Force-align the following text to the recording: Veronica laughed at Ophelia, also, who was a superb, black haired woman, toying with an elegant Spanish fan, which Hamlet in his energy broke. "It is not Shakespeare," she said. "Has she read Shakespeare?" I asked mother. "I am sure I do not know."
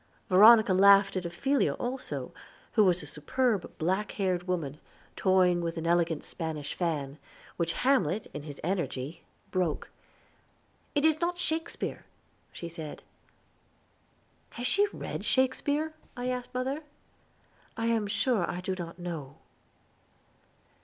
Veronica 0.29 0.73
laughed 0.73 1.15
at 1.15 1.27
Ophelia, 1.27 1.73
also, 1.73 2.33
who 2.71 2.83
was 2.83 3.03
a 3.03 3.05
superb, 3.05 3.77
black 3.77 4.13
haired 4.13 4.47
woman, 4.47 4.79
toying 5.15 5.61
with 5.61 5.77
an 5.77 5.85
elegant 5.85 6.23
Spanish 6.23 6.73
fan, 6.73 7.19
which 7.55 7.73
Hamlet 7.85 8.25
in 8.33 8.41
his 8.41 8.59
energy 8.63 9.23
broke. 9.51 9.91
"It 10.95 11.05
is 11.05 11.21
not 11.21 11.37
Shakespeare," 11.37 12.03
she 12.51 12.67
said. 12.67 13.03
"Has 14.49 14.65
she 14.65 14.87
read 14.87 15.23
Shakespeare?" 15.23 15.93
I 16.17 16.29
asked 16.29 16.55
mother. 16.55 16.81
"I 17.77 17.85
am 17.85 18.07
sure 18.07 18.49
I 18.49 18.59
do 18.59 18.73
not 18.73 18.97
know." 18.97 19.35